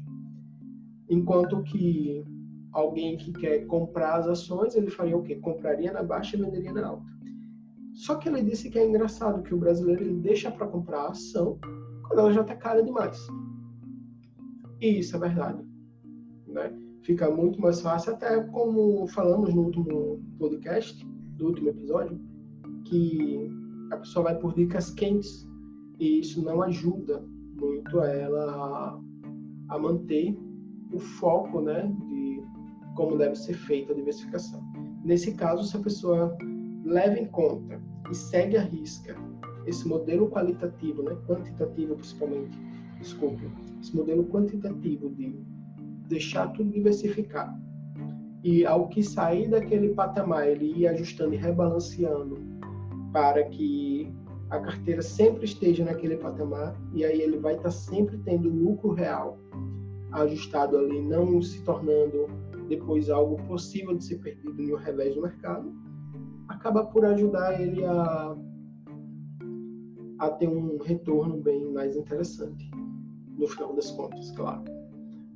Enquanto 1.09 1.63
que 1.65 2.25
alguém 2.73 3.17
que 3.17 3.33
quer 3.33 3.67
comprar 3.67 4.17
as 4.17 4.29
ações, 4.29 4.77
ele 4.77 4.91
faria 4.91 5.17
o 5.17 5.23
quê? 5.23 5.37
Compraria 5.37 5.93
na 5.93 6.03
baixa 6.03 6.37
e 6.37 6.41
venderia 6.41 6.73
na 6.73 6.87
alta. 6.87 7.11
Só 7.93 8.15
que 8.15 8.29
ele 8.29 8.43
disse 8.43 8.71
que 8.71 8.79
é 8.79 8.87
engraçado 8.87 9.43
que 9.43 9.53
o 9.53 9.59
brasileiro 9.59 10.05
ele 10.05 10.17
deixa 10.21 10.51
para 10.51 10.69
comprar 10.69 11.03
a 11.03 11.11
ação 11.11 11.59
quando 12.07 12.21
ela 12.21 12.33
já 12.33 12.43
está 12.43 12.55
cara 12.55 12.83
demais. 12.83 13.19
E 14.81 15.01
isso 15.01 15.17
é 15.17 15.19
verdade. 15.19 15.69
Né? 16.47 16.73
fica 17.03 17.31
muito 17.31 17.61
mais 17.61 17.81
fácil, 17.81 18.13
até 18.13 18.41
como 18.45 19.07
falamos 19.09 19.55
no 19.55 19.63
último 19.63 20.23
podcast, 20.39 21.05
do 21.37 21.47
último 21.47 21.71
episódio, 21.71 22.21
que 22.85 23.51
a 23.91 23.97
pessoa 23.97 24.25
vai 24.25 24.39
por 24.39 24.55
dicas 24.55 24.91
quentes 24.91 25.49
e 25.99 26.21
isso 26.21 26.43
não 26.45 26.63
ajuda 26.63 27.25
muito 27.61 28.01
ela 28.01 29.01
a, 29.69 29.75
a 29.75 29.79
manter 29.79 30.37
o 30.93 30.99
foco 30.99 31.61
né, 31.61 31.93
de 32.09 32.43
como 32.95 33.17
deve 33.17 33.35
ser 33.35 33.55
feita 33.55 33.93
a 33.93 33.97
diversificação. 33.97 34.63
Nesse 35.05 35.35
caso, 35.35 35.65
se 35.65 35.77
a 35.77 35.81
pessoa 35.81 36.37
leva 36.85 37.19
em 37.19 37.27
conta 37.27 37.81
e 38.11 38.15
segue 38.15 38.57
a 38.57 38.63
risca 38.63 39.17
esse 39.67 39.87
modelo 39.87 40.29
qualitativo, 40.31 41.03
né, 41.03 41.17
quantitativo 41.27 41.95
principalmente, 41.95 42.59
desculpe, 42.99 43.51
esse 43.81 43.95
modelo 43.95 44.25
quantitativo 44.25 45.11
de 45.11 45.39
deixar 46.09 46.49
tudo 46.49 46.71
diversificado 46.71 47.61
e 48.43 48.65
ao 48.65 48.89
que 48.89 49.03
sair 49.03 49.49
daquele 49.49 49.91
patamar 49.91 50.49
ele 50.49 50.73
ir 50.81 50.89
ajustando 50.89 51.35
e 51.35 51.37
rebalanceando 51.37 52.60
para 53.13 53.45
que 53.45 54.13
a 54.51 54.59
carteira 54.59 55.03
sempre 55.03 55.45
esteja 55.45 55.85
naquele 55.85 56.17
patamar 56.17 56.75
e 56.93 57.05
aí 57.05 57.21
ele 57.21 57.39
vai 57.39 57.55
estar 57.55 57.71
sempre 57.71 58.19
tendo 58.19 58.49
lucro 58.49 58.93
real 58.93 59.39
ajustado 60.13 60.77
ali, 60.77 61.01
não 61.01 61.41
se 61.41 61.63
tornando 61.63 62.27
depois 62.69 63.11
algo 63.11 63.37
possível 63.47 63.97
de 63.97 64.05
ser 64.05 64.19
perdido 64.19 64.63
no 64.63 64.77
revés 64.77 65.15
do 65.15 65.23
mercado, 65.23 65.73
acaba 66.49 66.85
por 66.85 67.05
ajudar 67.05 67.61
ele 67.61 67.85
a, 67.85 68.37
a 70.19 70.31
ter 70.31 70.49
um 70.49 70.79
retorno 70.79 71.37
bem 71.37 71.73
mais 71.73 71.97
interessante, 71.97 72.71
no 73.39 73.47
final 73.47 73.75
das 73.75 73.91
contas, 73.93 74.31
claro. 74.33 74.65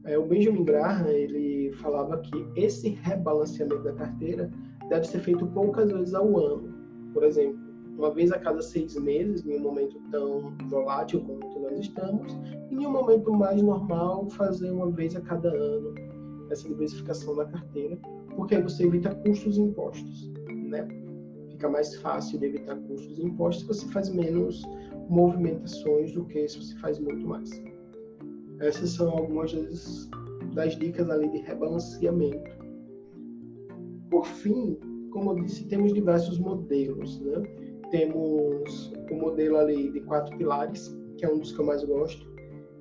É, 0.04 0.18
o 0.18 0.26
Benjamin 0.26 0.64
Graham 0.64 1.08
ele 1.08 1.72
falava 1.74 2.18
que 2.18 2.46
esse 2.56 2.90
rebalanceamento 2.90 3.82
da 3.82 3.92
carteira 3.92 4.50
deve 4.88 5.06
ser 5.06 5.20
feito 5.20 5.46
poucas 5.46 5.90
vezes 5.90 6.14
ao 6.14 6.38
ano. 6.38 6.74
Por 7.14 7.24
exemplo, 7.24 7.63
uma 7.96 8.10
vez 8.10 8.32
a 8.32 8.38
cada 8.38 8.60
seis 8.60 8.94
meses, 8.96 9.44
em 9.46 9.56
um 9.56 9.60
momento 9.60 9.98
tão 10.10 10.52
volátil 10.68 11.20
como 11.20 11.60
nós 11.60 11.78
estamos, 11.78 12.32
e 12.70 12.74
em 12.74 12.86
um 12.86 12.90
momento 12.90 13.32
mais 13.32 13.60
normal, 13.62 14.28
fazer 14.30 14.70
uma 14.70 14.90
vez 14.90 15.14
a 15.16 15.20
cada 15.20 15.48
ano 15.48 15.94
essa 16.50 16.68
diversificação 16.68 17.36
da 17.36 17.44
carteira, 17.46 17.98
porque 18.36 18.56
aí 18.56 18.62
você 18.62 18.84
evita 18.84 19.14
custos 19.14 19.56
e 19.56 19.60
impostos, 19.60 20.30
né? 20.48 20.86
Fica 21.50 21.68
mais 21.68 21.94
fácil 21.96 22.38
de 22.38 22.46
evitar 22.46 22.76
custos 22.76 23.18
e 23.18 23.22
impostos 23.22 23.64
você 23.64 23.86
faz 23.92 24.10
menos 24.10 24.62
movimentações 25.08 26.12
do 26.12 26.24
que 26.24 26.46
se 26.48 26.58
você 26.58 26.74
faz 26.76 26.98
muito 26.98 27.26
mais. 27.26 27.50
Essas 28.60 28.90
são 28.90 29.10
algumas 29.10 29.52
das, 29.52 30.08
das 30.54 30.76
dicas 30.76 31.08
ali 31.10 31.28
de 31.28 31.38
rebalanceamento. 31.38 32.50
Por 34.10 34.26
fim, 34.26 34.78
como 35.10 35.30
eu 35.30 35.44
disse, 35.44 35.66
temos 35.66 35.92
diversos 35.92 36.38
modelos, 36.38 37.20
né? 37.20 37.42
Temos 37.90 38.92
o 39.10 39.14
modelo 39.14 39.56
ali 39.56 39.90
de 39.90 40.00
quatro 40.00 40.36
pilares, 40.36 40.94
que 41.18 41.24
é 41.24 41.32
um 41.32 41.38
dos 41.38 41.52
que 41.52 41.60
eu 41.60 41.66
mais 41.66 41.84
gosto. 41.84 42.26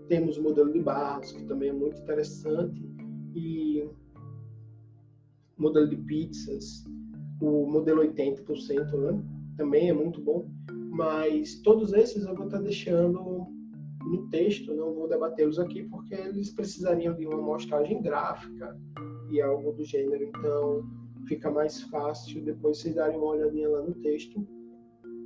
Temos 0.07 0.37
o 0.37 0.43
modelo 0.43 0.71
de 0.71 0.79
barras, 0.79 1.31
que 1.31 1.43
também 1.45 1.69
é 1.69 1.73
muito 1.73 1.99
interessante. 1.99 2.81
E 3.35 3.87
modelo 5.57 5.87
de 5.87 5.97
pizzas, 5.97 6.83
o 7.41 7.65
modelo 7.65 8.01
80%, 8.01 8.91
né? 8.97 9.23
Também 9.57 9.89
é 9.89 9.93
muito 9.93 10.21
bom. 10.21 10.47
Mas 10.91 11.55
todos 11.61 11.93
esses 11.93 12.25
eu 12.25 12.35
vou 12.35 12.45
estar 12.45 12.59
deixando 12.59 13.47
no 14.01 14.27
texto, 14.29 14.73
não 14.73 14.93
vou 14.93 15.07
debatê-los 15.07 15.57
aqui, 15.57 15.83
porque 15.83 16.13
eles 16.13 16.51
precisariam 16.51 17.15
de 17.15 17.25
uma 17.25 17.39
amostragem 17.39 18.01
gráfica 18.01 18.77
e 19.31 19.41
algo 19.41 19.71
do 19.71 19.83
gênero. 19.83 20.23
Então, 20.23 20.83
fica 21.27 21.49
mais 21.49 21.81
fácil 21.83 22.43
depois 22.43 22.79
vocês 22.79 22.95
darem 22.95 23.17
uma 23.17 23.27
olhadinha 23.27 23.69
lá 23.69 23.81
no 23.81 23.93
texto 23.95 24.45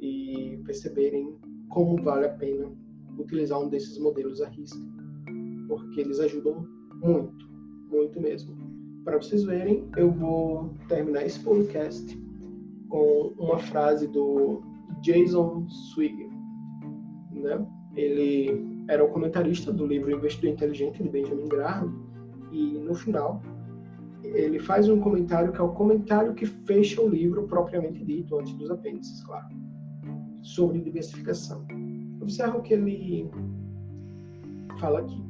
e 0.01 0.59
perceberem 0.65 1.35
como 1.69 2.01
vale 2.01 2.25
a 2.25 2.29
pena 2.29 2.71
utilizar 3.17 3.59
um 3.59 3.69
desses 3.69 3.97
modelos 3.99 4.41
à 4.41 4.49
risca, 4.49 4.79
porque 5.67 6.01
eles 6.01 6.19
ajudam 6.19 6.67
muito, 6.95 7.49
muito 7.89 8.19
mesmo. 8.21 8.55
Para 9.03 9.17
vocês 9.17 9.43
verem, 9.43 9.87
eu 9.95 10.11
vou 10.11 10.73
terminar 10.87 11.25
esse 11.25 11.39
podcast 11.39 12.17
com 12.89 13.33
uma 13.37 13.57
frase 13.57 14.07
do 14.07 14.61
Jason 15.01 15.67
Swigg, 15.69 16.29
né? 17.31 17.65
Ele 17.95 18.65
era 18.87 19.03
o 19.03 19.09
comentarista 19.09 19.71
do 19.73 19.85
livro 19.85 20.11
Investidor 20.11 20.51
Inteligente 20.51 21.03
de 21.03 21.09
Benjamin 21.09 21.47
Graham 21.47 21.93
e 22.51 22.77
no 22.79 22.93
final 22.95 23.41
ele 24.23 24.59
faz 24.59 24.89
um 24.89 24.99
comentário 24.99 25.51
que 25.51 25.59
é 25.59 25.63
o 25.63 25.69
comentário 25.69 26.33
que 26.33 26.45
fecha 26.45 27.01
o 27.01 27.09
livro 27.09 27.43
propriamente 27.47 28.03
dito, 28.03 28.37
antes 28.37 28.53
dos 28.53 28.69
apêndices, 28.69 29.23
claro, 29.23 29.47
sobre 30.47 30.79
diversificação. 30.79 31.65
Observa 32.21 32.57
o 32.57 32.61
que 32.61 32.73
ele 32.73 33.29
fala 34.79 34.99
aqui. 34.99 35.21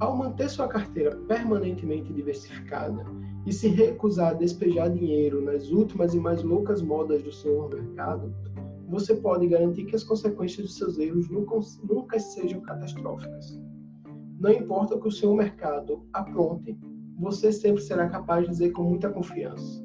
Ao 0.00 0.16
manter 0.16 0.48
sua 0.48 0.68
carteira 0.68 1.16
permanentemente 1.28 2.12
diversificada 2.12 3.04
e 3.46 3.52
se 3.52 3.68
recusar 3.68 4.30
a 4.30 4.34
despejar 4.34 4.90
dinheiro 4.90 5.42
nas 5.42 5.70
últimas 5.70 6.14
e 6.14 6.20
mais 6.20 6.42
loucas 6.42 6.80
modas 6.80 7.22
do 7.22 7.32
seu 7.32 7.68
mercado, 7.68 8.32
você 8.88 9.14
pode 9.16 9.46
garantir 9.48 9.84
que 9.86 9.96
as 9.96 10.04
consequências 10.04 10.68
de 10.68 10.72
seus 10.72 10.98
erros 10.98 11.28
nunca, 11.28 11.58
nunca 11.82 12.18
sejam 12.18 12.60
catastróficas. 12.60 13.60
Não 14.38 14.52
importa 14.52 14.94
o 14.94 15.00
que 15.00 15.08
o 15.08 15.12
seu 15.12 15.34
mercado 15.34 16.06
apronte, 16.12 16.78
você 17.18 17.50
sempre 17.50 17.82
será 17.82 18.08
capaz 18.08 18.44
de 18.44 18.50
dizer 18.50 18.70
com 18.70 18.84
muita 18.84 19.10
confiança: 19.10 19.82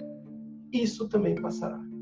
Isso 0.71 1.09
também 1.09 1.35
passará. 1.35 1.92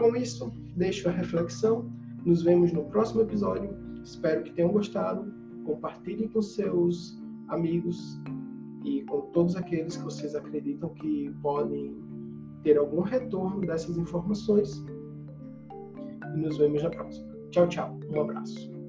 Com 0.00 0.16
isso, 0.16 0.50
deixo 0.76 1.10
a 1.10 1.12
reflexão. 1.12 1.92
Nos 2.24 2.42
vemos 2.42 2.72
no 2.72 2.84
próximo 2.84 3.20
episódio. 3.20 3.76
Espero 4.02 4.42
que 4.42 4.50
tenham 4.52 4.72
gostado. 4.72 5.30
Compartilhem 5.66 6.26
com 6.28 6.40
seus 6.40 7.20
amigos 7.48 8.18
e 8.82 9.02
com 9.02 9.20
todos 9.32 9.54
aqueles 9.56 9.98
que 9.98 10.04
vocês 10.04 10.34
acreditam 10.34 10.88
que 10.94 11.30
podem 11.42 11.94
ter 12.62 12.78
algum 12.78 13.02
retorno 13.02 13.60
dessas 13.60 13.98
informações. 13.98 14.82
E 16.34 16.38
nos 16.38 16.56
vemos 16.56 16.82
na 16.82 16.88
próxima. 16.88 17.28
Tchau, 17.50 17.68
tchau. 17.68 18.00
Um 18.10 18.22
abraço. 18.22 18.79